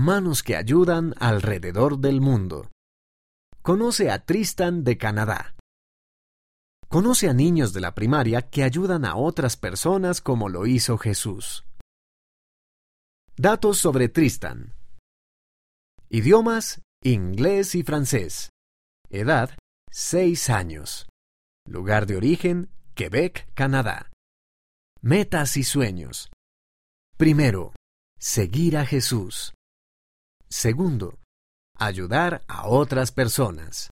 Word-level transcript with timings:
Manos 0.00 0.44
que 0.44 0.54
ayudan 0.54 1.12
alrededor 1.18 1.98
del 1.98 2.20
mundo. 2.20 2.70
Conoce 3.62 4.12
a 4.12 4.24
Tristan 4.24 4.84
de 4.84 4.96
Canadá. 4.96 5.56
Conoce 6.86 7.28
a 7.28 7.32
niños 7.32 7.72
de 7.72 7.80
la 7.80 7.96
primaria 7.96 8.42
que 8.42 8.62
ayudan 8.62 9.04
a 9.04 9.16
otras 9.16 9.56
personas 9.56 10.20
como 10.20 10.48
lo 10.48 10.66
hizo 10.66 10.98
Jesús. 10.98 11.64
Datos 13.36 13.78
sobre 13.78 14.08
Tristan. 14.08 14.72
Idiomas, 16.08 16.80
inglés 17.02 17.74
y 17.74 17.82
francés. 17.82 18.50
Edad, 19.10 19.58
6 19.90 20.48
años. 20.50 21.08
Lugar 21.66 22.06
de 22.06 22.16
origen, 22.16 22.70
Quebec, 22.94 23.52
Canadá. 23.54 24.12
Metas 25.00 25.56
y 25.56 25.64
sueños. 25.64 26.30
Primero, 27.16 27.72
seguir 28.20 28.76
a 28.76 28.86
Jesús. 28.86 29.54
Segundo, 30.48 31.18
ayudar 31.76 32.42
a 32.48 32.68
otras 32.68 33.12
personas. 33.12 33.90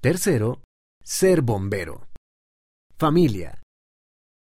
Tercero, 0.00 0.62
ser 1.02 1.42
bombero. 1.42 2.06
Familia. 2.96 3.60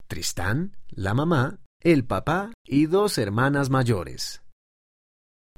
Tristán, 0.07 0.75
la 0.89 1.13
mamá, 1.13 1.59
el 1.79 2.05
papá 2.05 2.53
y 2.65 2.87
dos 2.87 3.17
hermanas 3.17 3.69
mayores. 3.69 4.41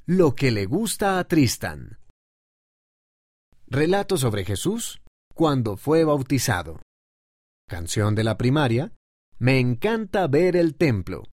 Lo 0.05 0.35
que 0.35 0.51
le 0.51 0.65
gusta 0.65 1.17
a 1.17 1.23
Tristán. 1.23 1.99
Relato 3.67 4.17
sobre 4.17 4.43
Jesús 4.43 5.01
cuando 5.33 5.77
fue 5.77 6.03
bautizado. 6.03 6.81
Canción 7.67 8.13
de 8.13 8.23
la 8.23 8.37
primaria. 8.37 8.93
Me 9.39 9.59
encanta 9.59 10.27
ver 10.27 10.55
el 10.55 10.75
templo. 10.75 11.23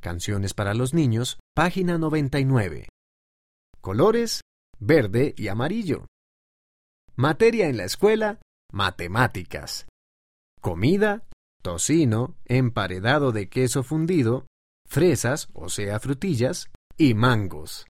Canciones 0.00 0.54
para 0.54 0.74
los 0.74 0.94
niños, 0.94 1.38
página 1.54 1.98
99. 1.98 2.88
Colores, 3.80 4.42
verde 4.78 5.34
y 5.38 5.48
amarillo. 5.48 6.06
Materia 7.16 7.68
en 7.68 7.78
la 7.78 7.84
escuela, 7.84 8.40
matemáticas. 8.72 9.86
Comida, 10.60 11.26
tocino, 11.62 12.36
emparedado 12.44 13.32
de 13.32 13.48
queso 13.48 13.82
fundido, 13.82 14.46
fresas, 14.86 15.48
o 15.54 15.70
sea, 15.70 15.98
frutillas, 15.98 16.70
y 16.98 17.14
mangos. 17.14 17.86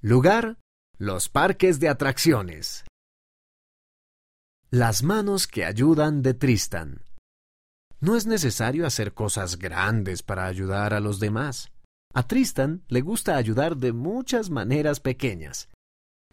Lugar, 0.00 0.58
los 0.96 1.28
parques 1.28 1.80
de 1.80 1.88
atracciones. 1.88 2.84
Las 4.70 5.02
manos 5.02 5.48
que 5.48 5.64
ayudan 5.64 6.22
de 6.22 6.34
Tristan. 6.34 7.02
No 8.00 8.14
es 8.14 8.26
necesario 8.26 8.86
hacer 8.86 9.12
cosas 9.12 9.58
grandes 9.58 10.22
para 10.22 10.46
ayudar 10.46 10.94
a 10.94 11.00
los 11.00 11.18
demás. 11.18 11.72
A 12.14 12.26
Tristan 12.26 12.82
le 12.88 13.00
gusta 13.00 13.36
ayudar 13.36 13.76
de 13.76 13.92
muchas 13.92 14.50
maneras 14.50 15.00
pequeñas. 15.00 15.68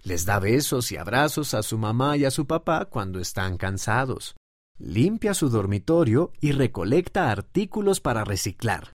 Les 0.03 0.25
da 0.25 0.39
besos 0.39 0.91
y 0.91 0.97
abrazos 0.97 1.53
a 1.53 1.63
su 1.63 1.77
mamá 1.77 2.15
y 2.17 2.25
a 2.25 2.31
su 2.31 2.45
papá 2.45 2.85
cuando 2.85 3.19
están 3.19 3.57
cansados. 3.57 4.35
Limpia 4.77 5.33
su 5.33 5.49
dormitorio 5.49 6.31
y 6.41 6.51
recolecta 6.51 7.31
artículos 7.31 8.01
para 8.01 8.23
reciclar. 8.23 8.93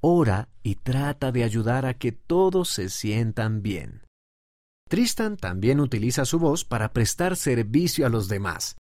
Ora 0.00 0.48
y 0.62 0.74
trata 0.74 1.32
de 1.32 1.44
ayudar 1.44 1.86
a 1.86 1.94
que 1.94 2.12
todos 2.12 2.68
se 2.68 2.88
sientan 2.88 3.62
bien. 3.62 4.02
Tristan 4.88 5.36
también 5.36 5.80
utiliza 5.80 6.24
su 6.24 6.38
voz 6.38 6.64
para 6.64 6.92
prestar 6.92 7.36
servicio 7.36 8.04
a 8.04 8.10
los 8.10 8.28
demás. 8.28 8.76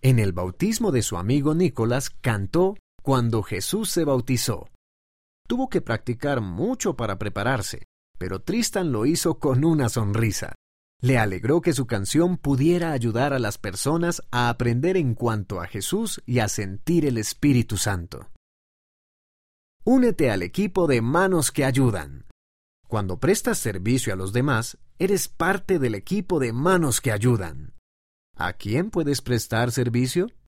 En 0.00 0.18
el 0.18 0.32
bautismo 0.32 0.92
de 0.92 1.02
su 1.02 1.18
amigo 1.18 1.54
Nicolás 1.54 2.08
cantó 2.08 2.76
Cuando 3.02 3.42
Jesús 3.42 3.90
se 3.90 4.04
bautizó. 4.04 4.68
Tuvo 5.50 5.68
que 5.68 5.80
practicar 5.80 6.40
mucho 6.40 6.94
para 6.94 7.18
prepararse, 7.18 7.86
pero 8.18 8.40
Tristan 8.40 8.92
lo 8.92 9.04
hizo 9.04 9.40
con 9.40 9.64
una 9.64 9.88
sonrisa. 9.88 10.54
Le 11.02 11.18
alegró 11.18 11.60
que 11.60 11.72
su 11.72 11.88
canción 11.88 12.36
pudiera 12.36 12.92
ayudar 12.92 13.32
a 13.32 13.40
las 13.40 13.58
personas 13.58 14.22
a 14.30 14.48
aprender 14.48 14.96
en 14.96 15.16
cuanto 15.16 15.60
a 15.60 15.66
Jesús 15.66 16.22
y 16.24 16.38
a 16.38 16.46
sentir 16.46 17.04
el 17.04 17.18
Espíritu 17.18 17.78
Santo. 17.78 18.30
Únete 19.82 20.30
al 20.30 20.42
equipo 20.42 20.86
de 20.86 21.02
Manos 21.02 21.50
que 21.50 21.64
Ayudan. 21.64 22.26
Cuando 22.86 23.18
prestas 23.18 23.58
servicio 23.58 24.12
a 24.12 24.16
los 24.16 24.32
demás, 24.32 24.78
eres 25.00 25.26
parte 25.26 25.80
del 25.80 25.96
equipo 25.96 26.38
de 26.38 26.52
Manos 26.52 27.00
que 27.00 27.10
Ayudan. 27.10 27.74
¿A 28.36 28.52
quién 28.52 28.90
puedes 28.90 29.20
prestar 29.20 29.72
servicio? 29.72 30.30